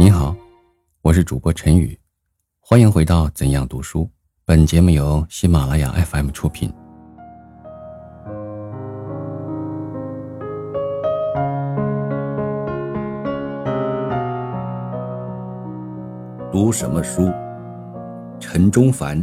[0.00, 0.34] 你好，
[1.02, 2.00] 我是主播陈宇，
[2.58, 4.00] 欢迎回到《怎样读书》。
[4.46, 6.72] 本节目由喜马拉雅 FM 出品。
[16.50, 17.30] 读什么书？
[18.40, 19.22] 陈中凡。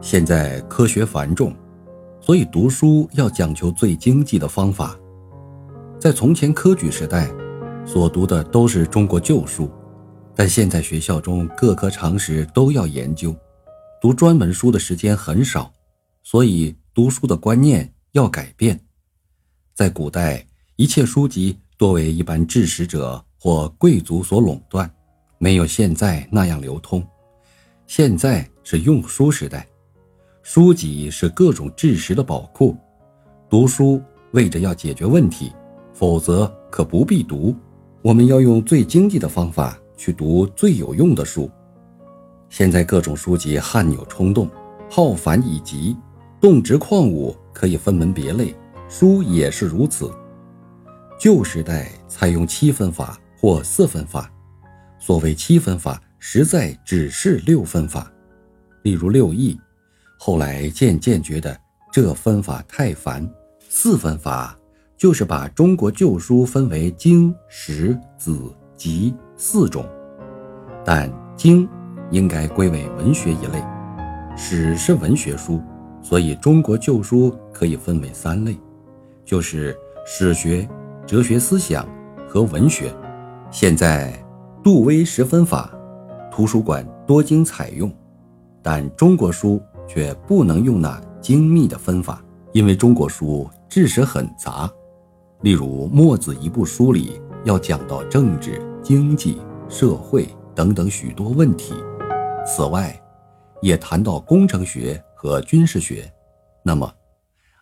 [0.00, 1.54] 现在科学繁重，
[2.18, 4.98] 所以读书要讲求最经济的方法。
[5.98, 7.28] 在从前科举时代。
[7.84, 9.70] 所读的都是中国旧书，
[10.34, 13.34] 但现在学校中各科常识都要研究，
[14.00, 15.70] 读专门书的时间很少，
[16.22, 18.80] 所以读书的观念要改变。
[19.74, 20.46] 在古代，
[20.76, 24.90] 一切书籍多为一般知识者或贵族所垄断，
[25.38, 27.04] 没有现在那样流通。
[27.86, 29.66] 现在是用书时代，
[30.42, 32.76] 书籍是各种知识的宝库，
[33.50, 35.52] 读书为着要解决问题，
[35.92, 37.54] 否则可不必读。
[38.02, 41.48] 我们要用最经济的方法去读最有用的书。
[42.48, 44.50] 现在各种书籍汗牛充栋，
[44.90, 45.96] 浩繁以极，
[46.40, 48.52] 动植矿物可以分门别类，
[48.88, 50.12] 书也是如此。
[51.16, 54.28] 旧时代采用七分法或四分法，
[54.98, 58.12] 所谓七分法，实在只是六分法，
[58.82, 59.56] 例如六艺。
[60.18, 61.56] 后来渐渐觉得
[61.92, 63.28] 这分法太繁，
[63.68, 64.58] 四分法。
[65.02, 68.38] 就是把中国旧书分为经、史、子、
[68.76, 69.84] 集四种，
[70.84, 71.68] 但经
[72.12, 73.60] 应该归为文学一类，
[74.36, 75.60] 史是文学书，
[76.00, 78.56] 所以中国旧书可以分为三类，
[79.24, 80.68] 就是史学、
[81.04, 81.84] 哲学思想
[82.28, 82.94] 和文学。
[83.50, 84.14] 现在
[84.62, 85.68] 杜威十分法，
[86.30, 87.92] 图书馆多经采用，
[88.62, 92.22] 但中国书却不能用那精密的分法，
[92.52, 94.70] 因为中国书知识很杂。
[95.42, 101.74] 例如，墨子一部书里要讲到政治、经济、社会等等许多问题，
[102.46, 102.96] 此外，
[103.60, 106.08] 也谈到工程学和军事学。
[106.62, 106.88] 那么，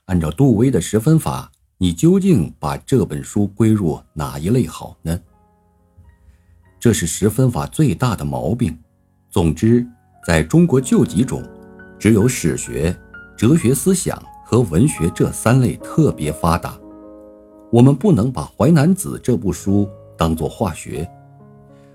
[0.05, 5.19] 按照杜威的十分法，你究竟把这本书归入哪一类好呢？
[6.79, 8.79] 这是十分法最大的毛病。
[9.31, 9.87] 总之，
[10.27, 11.43] 在中国旧籍中，
[11.99, 12.95] 只有史学、
[13.39, 16.79] 哲学思想和文学这三类特别发达。
[17.71, 21.09] 我们不能把《淮南子》这部书当作化学，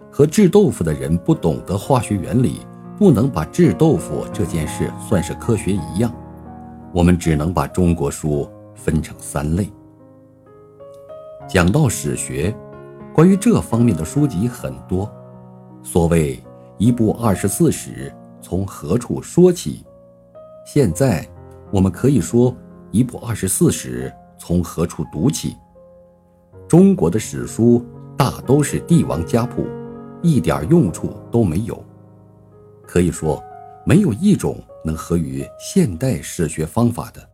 [0.10, 2.62] 和制豆腐的人不懂得化学原理，
[2.98, 6.14] 不能把制豆腐这件事算是科学一样。
[6.94, 9.70] 我们只能把中国书分成三类。
[11.46, 12.56] 讲到史学，
[13.14, 15.12] 关于这方面的书籍很多。
[15.84, 16.42] 所谓
[16.80, 18.10] “一部二十四史，
[18.42, 19.84] 从何处说起？”
[20.66, 21.28] 现在
[21.70, 22.56] 我们可以说
[22.92, 25.54] “一部二十四史，从何处读起？”
[26.68, 27.86] 中国的史书
[28.18, 29.68] 大都是帝王家谱，
[30.24, 31.84] 一点用处都没有。
[32.88, 33.44] 可以说，
[33.86, 37.30] 没有一种能合于现代史学方法的。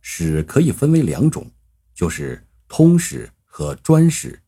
[0.00, 1.46] 史可以分为两种，
[1.94, 4.40] 就是通史和专史。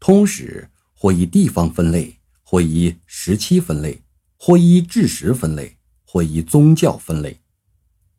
[0.00, 4.02] 通史或以地方分类，或以时期分类，
[4.36, 7.38] 或以治时分类，或以宗教分类。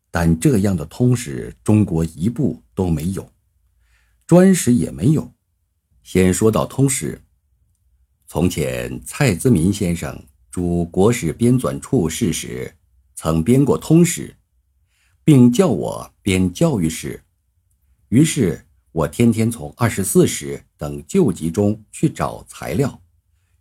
[0.10, 3.30] 但这样的通史，中国一部都没有。
[4.28, 5.32] 专史也没有。
[6.04, 7.24] 先说到通史，
[8.28, 10.22] 从前蔡资民先生
[10.52, 12.76] 主国史编纂处事时，
[13.16, 14.36] 曾编过通史，
[15.24, 17.24] 并叫我编教育史。
[18.10, 23.02] 于是我天天从二十四史等旧籍中去找材料，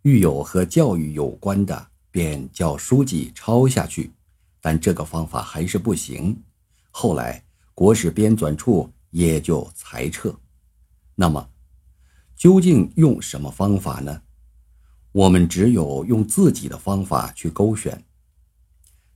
[0.01, 4.11] 遇有和教育有关的，便叫书记抄下去。
[4.59, 6.37] 但这个方法还是不行。
[6.91, 7.41] 后来
[7.73, 10.37] 国史编纂处也就裁撤。
[11.19, 11.49] 那么，
[12.35, 14.21] 究竟用什么方法呢？
[15.11, 17.99] 我们只有用自己的方法去勾选。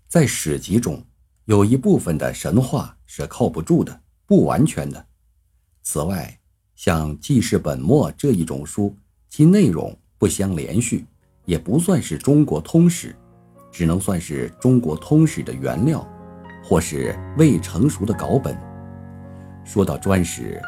[0.07, 1.05] 在史籍中，
[1.45, 5.05] 有一部分的神话是靠不住的、不完全的。
[5.83, 6.39] 此外，
[6.75, 8.97] 像《记事本末》这一种书，
[9.29, 11.05] 其内容不相连续，
[11.45, 13.15] 也不算是中国通史，
[13.71, 16.03] 只能算是中国通史的原料，
[16.63, 18.57] 或是未成熟的稿本。
[19.63, 20.59] 说到专史，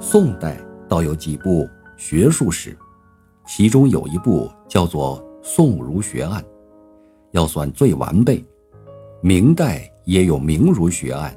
[0.00, 0.58] 宋代。
[0.90, 2.76] 倒有几部学术史，
[3.46, 6.42] 其中有一部叫做《宋儒学案》，
[7.30, 8.44] 要算最完备。
[9.22, 11.32] 明代也有《明儒学案》，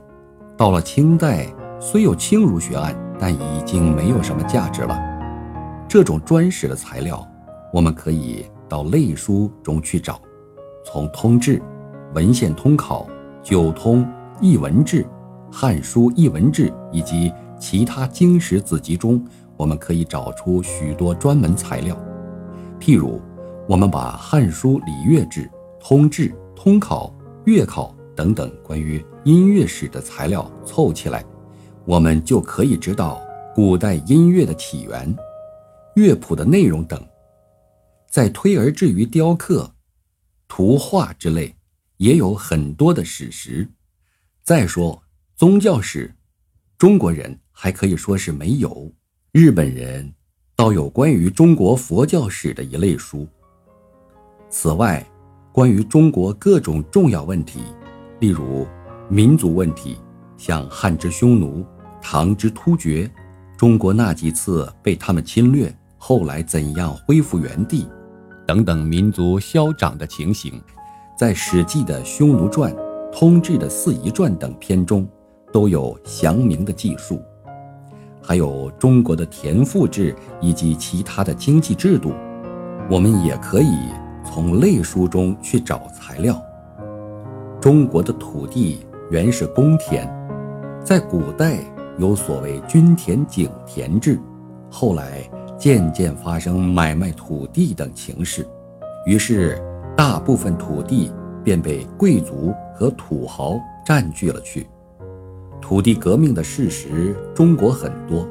[0.58, 1.46] 到了清代
[1.80, 5.00] 虽有《清儒学案》，但已经没有什么价值了。
[5.88, 7.24] 这种专史的材料，
[7.72, 10.20] 我们可以到类书中去找，
[10.84, 11.60] 从《通志》
[12.16, 13.04] 《文献通考》
[13.44, 14.04] 《九通》
[14.42, 15.04] 《艺文志》
[15.52, 19.24] 《汉书艺文志》以及其他经史子集中。
[19.58, 21.96] 我们可以找出许多专门材料，
[22.80, 23.22] 譬如，
[23.68, 25.42] 我们把《汉书·礼乐志》
[25.80, 27.08] 《通志》《通考》
[27.46, 31.24] 《乐考》等等关于音乐史的材料凑起来，
[31.86, 33.22] 我们就可以知道
[33.56, 35.16] 古代音乐的起源、
[35.96, 37.02] 乐谱的内容等。
[38.10, 39.74] 再推而至于雕刻、
[40.48, 41.56] 图画之类，
[41.98, 43.68] 也有很多的史实。
[44.44, 45.02] 再说
[45.36, 46.14] 宗教史，
[46.78, 48.92] 中国人还可以说是没有。
[49.36, 50.14] 日本人
[50.56, 53.28] 倒有关于中国佛教史的一类书。
[54.48, 55.04] 此外，
[55.52, 57.62] 关于中国各种重要问题，
[58.20, 58.68] 例如
[59.10, 59.98] 民族问题，
[60.38, 61.66] 像汉之匈奴、
[62.00, 63.10] 唐之突厥，
[63.58, 67.90] 中国那几次被他们侵略，后来怎样恢复原地，
[68.46, 70.62] 等等民族消长的情形，
[71.18, 72.72] 在《史记》的《匈奴传》、
[73.12, 75.10] 《通志》的《四夷传》等篇中
[75.52, 77.20] 都有详明的记述。
[78.24, 82.14] 还有中国的田赋制以及其他的经济制度，
[82.90, 83.78] 我们也可以
[84.24, 86.42] 从类书中去找材料。
[87.60, 90.10] 中国的土地原是公田，
[90.84, 91.60] 在古代
[91.98, 94.20] 有所谓均田、井田制，
[94.72, 95.22] 后来
[95.58, 98.48] 渐渐发生买卖土地等情事，
[99.06, 99.62] 于是
[99.96, 101.12] 大部分土地
[101.44, 104.66] 便被贵族和土豪占据了去。
[105.64, 108.28] 土地革命的事实，中国很多，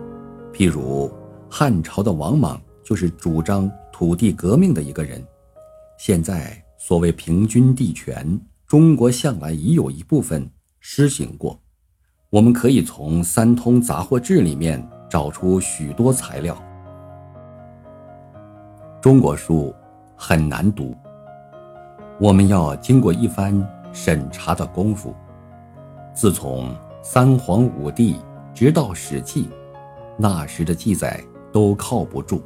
[0.53, 1.11] 譬如
[1.49, 5.27] 汉朝的王莽就是主张土地革命的一个人。
[5.97, 10.47] 现在所谓平均地权，中国向来已有一部分
[10.79, 11.59] 施行过。
[12.29, 16.55] 我们可以从《三通杂货志》里面找出许多材料。
[19.01, 19.75] 中国书
[20.15, 20.95] 很难读，
[22.21, 25.15] 我们要经过一番审查的功夫。
[26.15, 28.21] 自从三皇五帝
[28.55, 29.47] 直到《史记》，
[30.17, 31.21] 那时的记载
[31.51, 32.41] 都靠不住，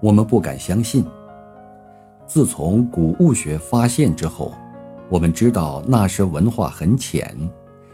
[0.00, 1.04] 我们不敢相信。
[2.26, 4.54] 自从古物学发现之后，
[5.10, 7.36] 我们知道那时文化很浅，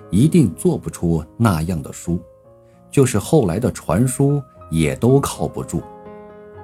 [0.08, 2.16] 一定做不出那样的书。
[2.88, 5.82] 就是后来的传书也都靠不住，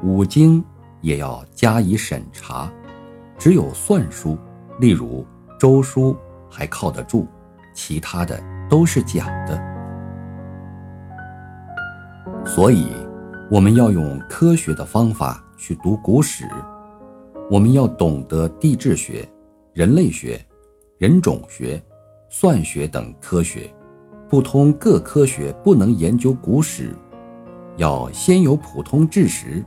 [0.04, 0.64] 五经
[1.00, 2.72] 也要加以审查，
[3.36, 4.38] 只有算书，
[4.78, 5.26] 例如
[5.58, 6.16] 周书
[6.48, 7.26] 还靠得住，
[7.74, 8.40] 其他的。
[8.68, 9.60] 都是假的，
[12.44, 12.88] 所以
[13.50, 16.44] 我们要用科学的方法去读古史。
[17.48, 19.24] 我们要懂得地质学、
[19.72, 20.44] 人类学、
[20.98, 21.80] 人种学、
[22.28, 23.72] 算学等科学。
[24.28, 26.92] 不通各科学，不能研究古史。
[27.76, 29.62] 要先有普通知识，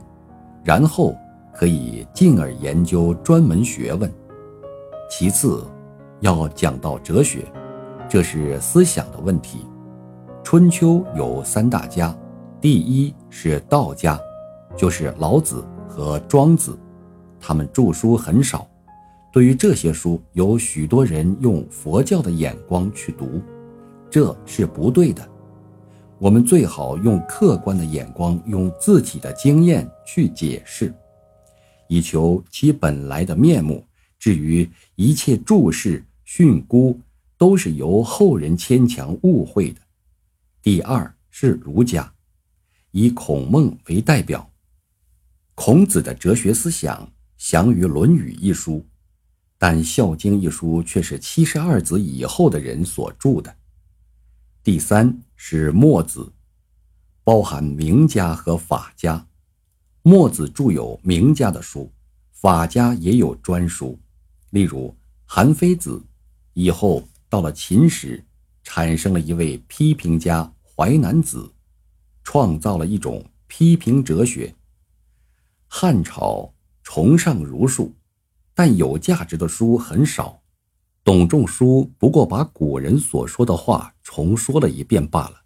[0.62, 1.16] 然后
[1.54, 4.12] 可以进而研究专门学问。
[5.08, 5.64] 其次，
[6.20, 7.46] 要讲到哲学。
[8.10, 9.60] 这是思想的问题。
[10.42, 12.12] 春秋有三大家，
[12.60, 14.18] 第一是道家，
[14.76, 16.76] 就是老子和庄子，
[17.38, 18.68] 他们著书很少。
[19.32, 23.40] 对于这些书，有许多人用佛教的眼光去读，
[24.10, 25.22] 这是不对的。
[26.18, 30.92] 我们最好用客观的眼光，用自己的经验去解释，
[31.86, 33.86] 以求其本来的面目。
[34.18, 36.96] 至于一切注释、训诂，
[37.40, 39.80] 都是由后人牵强误会的。
[40.60, 42.12] 第二是儒家，
[42.90, 44.52] 以孔孟为代表，
[45.54, 48.86] 孔子的哲学思想详于《论语》一书，
[49.56, 53.56] 但《孝经》一书却是七十二子以后的人所著的。
[54.62, 56.30] 第三是墨子，
[57.24, 59.26] 包含名家和法家。
[60.02, 61.90] 墨子著有名家的书，
[62.32, 63.98] 法家也有专书，
[64.50, 64.94] 例如
[65.24, 66.04] 韩非子，
[66.52, 67.02] 以后。
[67.30, 68.22] 到了秦时，
[68.64, 71.50] 产生了一位批评家淮南子，
[72.24, 74.52] 创造了一种批评哲学。
[75.68, 77.94] 汉朝崇尚儒术，
[78.52, 80.42] 但有价值的书很少。
[81.04, 85.42] 董仲舒不过把古人所说的话重说了一遍罢了。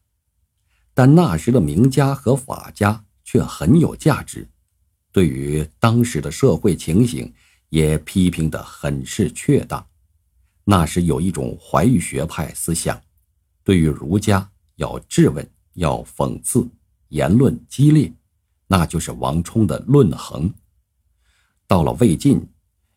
[0.95, 4.49] 但那时的名家和法家却很有价值，
[5.13, 7.31] 对于当时的社会情形
[7.69, 9.87] 也批评得很是确当。
[10.67, 12.99] 那时有一种怀疑学派思想，
[13.63, 16.67] 对于儒家要质问，要讽刺，
[17.09, 18.11] 言论激烈，
[18.67, 20.49] 那就是王充的《论衡》。
[21.67, 22.49] 到了魏晋，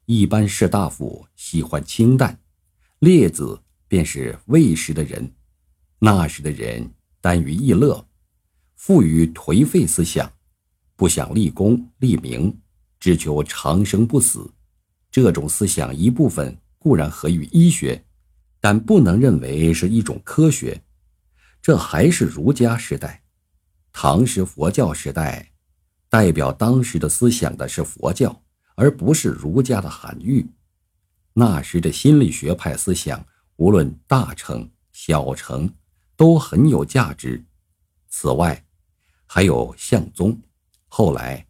[0.06, 2.40] 一般士大夫喜欢清淡，
[3.00, 5.30] 列子便是魏时的人。
[6.00, 8.08] 那时的人耽于逸乐，
[8.76, 10.32] 富于颓废思想，
[10.96, 12.58] 不想立功立名，
[12.98, 14.50] 只求长生不死。
[15.12, 16.58] 这种思想一部分。
[16.78, 18.06] 固然合于医学，
[18.60, 20.84] 但不能认为是一种科学。
[21.62, 23.24] 这还是儒家时代，
[23.92, 25.52] 唐时佛教时代，
[26.10, 28.44] 代表当时的思想的是佛教，
[28.76, 30.48] 而不是儒家的韩愈。
[31.34, 33.24] 那时的心理学派思想，
[33.58, 35.70] 无论大成小成，
[36.16, 37.44] 都很有价值。
[38.10, 38.66] 此外，
[39.26, 40.36] 还有相宗，
[40.88, 41.46] 后来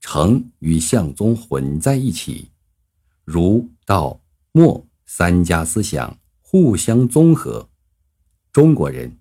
[0.00, 2.50] 成与相宗混在一起，
[3.24, 4.19] 儒道
[4.52, 7.68] 墨三家思想互相综合。
[8.52, 9.18] 中国人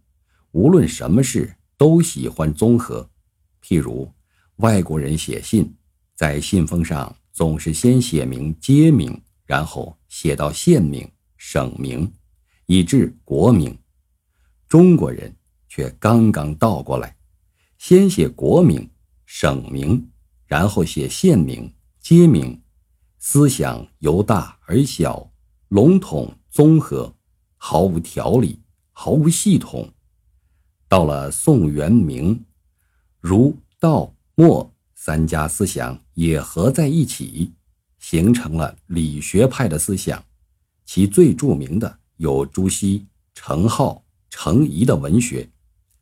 [0.52, 3.10] 无论什么事都喜欢综合，
[3.64, 4.12] 譬如
[4.58, 5.76] 外国人写信，
[6.16, 9.22] 在信封上总是先写明街名。
[9.46, 12.14] 然后写到县名、省名，
[12.68, 13.76] 以至国名。
[14.68, 15.36] 中国人
[15.68, 17.18] 却刚刚倒过来，
[17.80, 18.88] 先写国名、
[19.26, 20.08] 省名，
[20.46, 22.62] 然后写县名、街名。
[23.22, 25.30] 思想由大而小，
[25.68, 27.14] 笼统综合，
[27.58, 28.62] 毫无条理，
[28.94, 29.92] 毫无系统。
[30.88, 32.46] 到了宋元明，
[33.20, 37.52] 儒道墨三家思想也合在一起。
[38.00, 40.24] 形成了理学派的思想，
[40.86, 45.48] 其最著名的有朱熹、程颢、程颐的文学，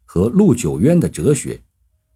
[0.06, 1.60] 和陆九渊的哲学。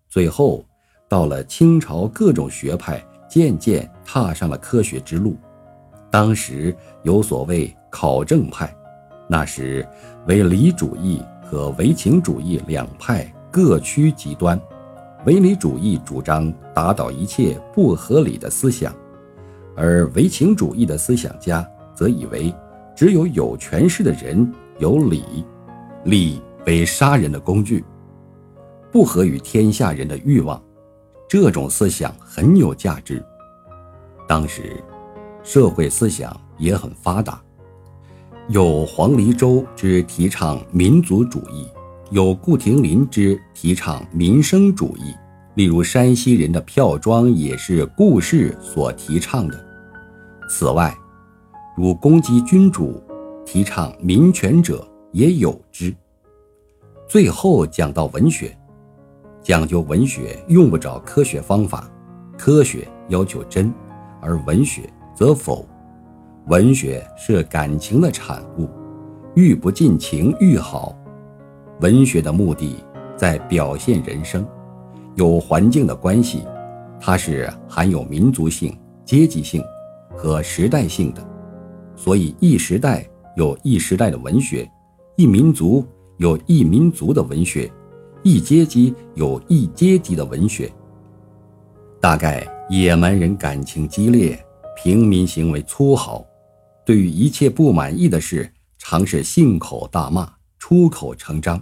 [0.08, 0.64] 最后，
[1.10, 5.38] 到了清朝，各种学派渐渐踏上了科学之路。
[6.10, 8.76] 当时有所谓考证派，
[9.30, 9.88] 那时
[10.28, 14.60] 唯理主义和唯情主义两派各趋极端。
[15.26, 18.94] 唯理主义主张打倒一切不合理的思想。
[19.78, 22.54] 而唯情主义的思想家则以为，
[22.94, 25.46] 只有有权势的人有理，
[26.04, 27.86] 理为杀人的工具，
[28.92, 30.62] 不合于天下人的欲望。
[31.32, 33.24] 这种思想很有价值。
[34.28, 34.84] 当时，
[35.44, 37.42] 社会思想也很发达，
[38.50, 41.70] 有黄黎周之提倡民族主义，
[42.10, 45.16] 有顾亭林之提倡民生主义。
[45.56, 49.66] 例如，山西人的票庄也是顾氏所提倡的。
[50.50, 50.94] 此外，
[51.78, 53.02] 如攻击君主、
[53.46, 55.96] 提倡民权者也有之。
[57.08, 58.54] 最后讲到文学，
[59.44, 61.90] 讲究文学用不着科学方法，
[62.38, 63.74] 科学要求真，
[64.22, 65.68] 而文学则否。
[66.48, 68.70] 文学是感情的产物，
[69.36, 70.96] 愈不尽情愈好。
[71.80, 72.84] 文学的目的
[73.16, 74.46] 在表现人生。
[75.16, 76.44] 有环境的关系，
[77.00, 79.64] 它是含有民族性、阶级性
[80.16, 81.28] 和时代性的，
[81.96, 83.06] 所以一时代
[83.36, 84.70] 有一时代的文学，
[85.18, 85.86] 一民族
[86.18, 87.70] 有一民族的文学，
[88.24, 90.72] 一阶级有一阶级的文学。
[92.00, 94.44] 大概野蛮人感情激烈，
[94.76, 96.26] 平民行为粗豪，
[96.86, 101.62] 对于一切不满意的事，常是信口大骂、出口成章。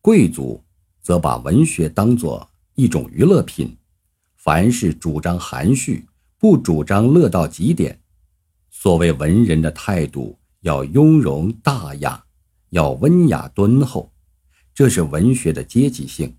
[0.00, 0.62] 贵族。
[1.00, 3.74] 则把文学当作一种娱乐品，
[4.36, 6.06] 凡事主张含蓄，
[6.38, 7.98] 不主张乐到极点。
[8.70, 12.22] 所谓文人的态度要雍容大雅，
[12.68, 14.12] 要温雅敦厚，
[14.78, 16.32] 这是文学的阶级性，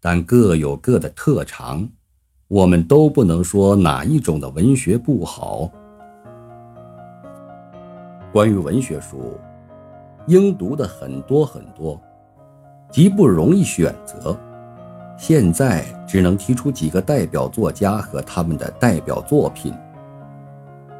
[0.00, 1.86] 但各有各的特长，
[2.48, 5.70] 我们都不能说哪一种的文学不好。
[8.32, 9.38] 关于文学书，
[10.28, 12.00] 应读的很多很多。
[12.90, 14.34] 极不容易选择，
[15.18, 19.74] 现在只能提出几个代表作家和他们的代表作品。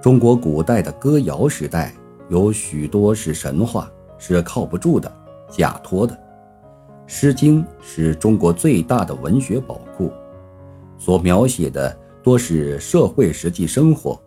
[0.03, 1.95] 中国古代的歌谣时代
[2.29, 5.11] 有许多是神话，是靠不住的、
[5.49, 6.15] 假托的。
[7.07, 10.11] 《诗经》是中国最大的文学宝库，
[10.97, 14.21] 所描写的多是社会实际生活。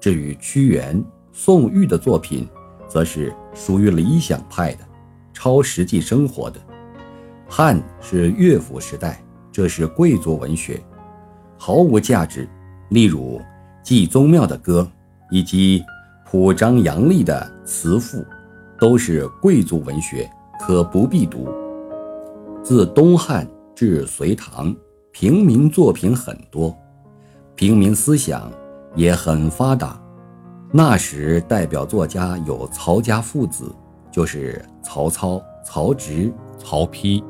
[0.00, 1.02] 至于屈原、
[1.32, 2.48] 宋玉的作品，
[2.86, 4.84] 则是属于理想派的，
[5.32, 6.60] 超实际生活的。
[7.48, 10.80] 汉是乐府时代，这是贵族文学，
[11.58, 12.48] 毫无价值。
[12.90, 13.40] 例如
[13.82, 14.88] 祭宗庙的歌，
[15.30, 15.82] 以及
[16.24, 18.24] 铺张扬丽的词赋，
[18.78, 20.30] 都是贵族文学，
[20.60, 21.48] 可不必读。
[22.64, 24.74] 自东汉至隋唐，
[25.12, 26.74] 平民作品很多，
[27.54, 28.50] 平民思想
[28.94, 30.00] 也很发达。
[30.72, 33.70] 那时代表作家有曹家父子，
[34.10, 37.22] 就是曹操、曹植、曹丕。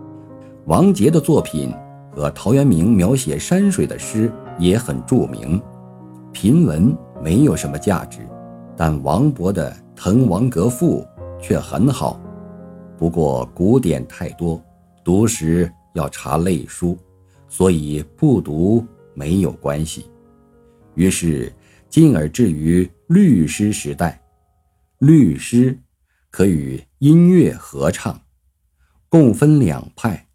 [0.66, 1.74] 王杰的作品
[2.14, 5.60] 和陶渊明描写山水的诗也很著名。
[6.30, 8.20] 平文没有什么价值，
[8.76, 11.04] 但王勃的《滕王阁赋》
[11.42, 12.20] 却很好。
[12.96, 14.62] 不过古典太多，
[15.04, 16.98] 读时要查类书，
[17.46, 20.06] 所以不读没有关系。
[20.94, 21.52] 于是
[21.90, 24.18] 进而至于律诗时代，
[24.98, 25.78] 律诗
[26.30, 28.18] 可与音乐合唱，
[29.10, 30.26] 共分两派。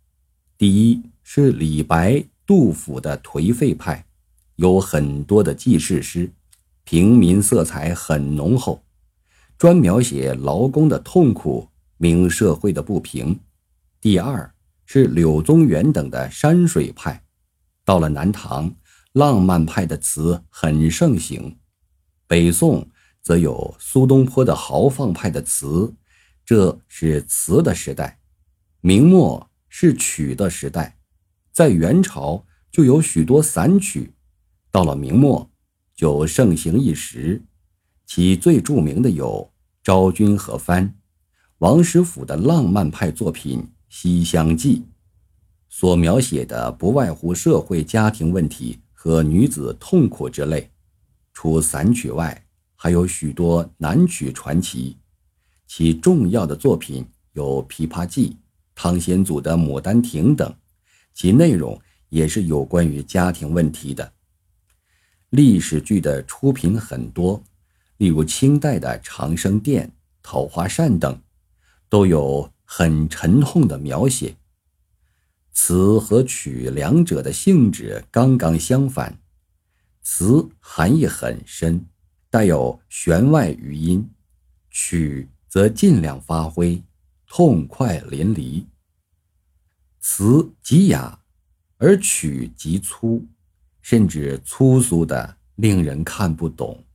[0.56, 4.06] 第一是李白、杜甫的颓废派，
[4.58, 6.32] 有很多的记事诗，
[6.84, 8.84] 平民色彩很浓厚，
[9.58, 13.40] 专描写劳工的痛苦，明社会的不平。
[14.00, 14.50] 第二
[14.92, 17.24] 是柳宗元等的山水派，
[17.86, 18.74] 到了南唐，
[19.12, 21.60] 浪漫派的词很盛行。
[22.26, 22.90] 北宋
[23.22, 25.94] 则有苏东坡的豪放派的词，
[26.44, 28.20] 这是词的时代。
[28.82, 30.98] 明末是曲的时代。
[31.52, 34.16] 在元朝就有许多散曲，
[34.72, 35.52] 到了明末
[35.96, 37.44] 就盛行一时，
[38.08, 39.54] 其最著名的有
[39.84, 40.96] 昭君和番、
[41.60, 44.78] 王实甫的浪漫派作品《西厢记》，
[45.68, 50.70] 所描写的不外乎社会家庭问题和女子痛苦之类。
[51.34, 54.98] 除散曲外，还有许多南曲传奇，
[55.68, 58.30] 其重要的作品有《琵琶记》、
[58.76, 60.54] 汤显祖的《牡丹亭》等。
[61.14, 61.78] 其内容
[62.10, 64.14] 也是有关于家庭问题的。
[65.32, 67.42] 历史剧的出品很多，
[67.98, 69.88] 例如清代的《长生殿》
[70.24, 71.22] 《桃花扇》等，
[71.90, 74.36] 都有很沉痛的描写。
[75.52, 79.20] 词和曲两者的性质刚刚相反，
[80.04, 81.84] 词含义很深，
[82.30, 84.04] 带有弦外语音；
[84.70, 86.80] 曲则尽量发挥，
[87.26, 88.64] 痛快淋漓。
[90.00, 91.20] 词极雅，
[91.78, 93.26] 而曲极粗，
[93.82, 96.86] 甚至粗俗的令人看不懂。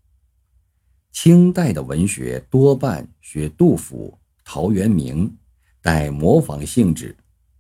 [1.11, 5.37] 清代的文学多半学杜甫、陶渊明，
[5.85, 7.15] 带模仿性质，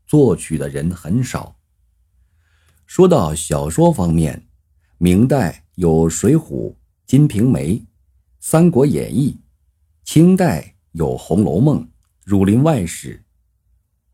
[0.07, 1.59] 作曲的人很少。
[2.87, 4.47] 说到小说方面，
[4.97, 6.41] 明代有《水浒》
[7.05, 7.75] 《金瓶梅》
[8.41, 9.33] 《三国演义》，
[10.11, 11.81] 清代有《红楼梦》
[12.25, 13.17] 《儒林外史》。《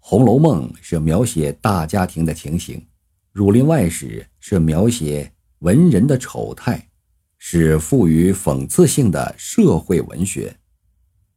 [0.00, 2.78] 红楼梦》是描写大家庭的情形，
[3.30, 6.88] 《儒林外史》是描写文人的丑态，
[7.38, 10.56] 是富于讽刺性的社会文学。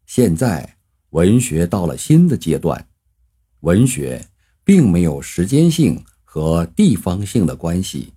[0.08, 0.78] 现在
[1.13, 2.88] 文学到了新的阶段，
[3.62, 4.28] 文学
[4.63, 8.13] 并没有时间性和地方性的关系，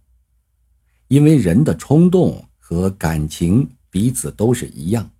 [1.09, 5.11] 因为人的冲动和感情彼此都是一样。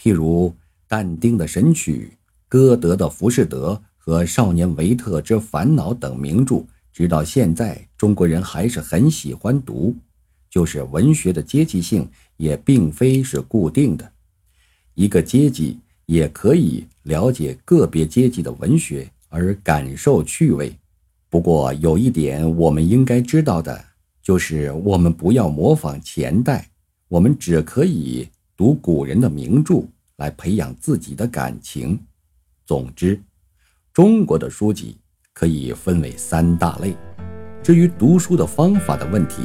[0.00, 0.54] 譬如
[0.86, 2.12] 但丁的《神曲》，
[2.48, 3.74] 歌德的《浮士德》。
[4.08, 9.94] 和少年维特之烦恼等名著，直到现在，中国人还是很喜欢读。
[10.48, 14.10] 就是文学的阶级性也并非是固定的，
[14.94, 20.72] 一个阶级也可以了解个别阶级的文学而感受趣味。
[21.30, 23.84] 不过有一点我们应该知道的，
[24.22, 26.68] 就是我们不要模仿前代，
[27.08, 29.82] 我们只可以读古人的名著
[30.16, 31.98] 来培养自己的感情。
[32.64, 33.20] 总之。
[33.94, 34.96] 中国的书籍
[35.32, 36.94] 可以分为三大类。
[37.64, 39.42] 至于读书的方法的问题，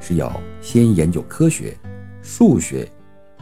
[0.00, 1.74] 是要先研究科学、
[2.20, 2.86] 数学，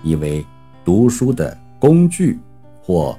[0.05, 0.47] 以为
[0.85, 2.39] 读书的工具
[2.81, 3.19] 或